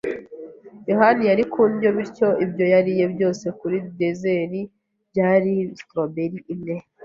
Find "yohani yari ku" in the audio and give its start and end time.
0.89-1.61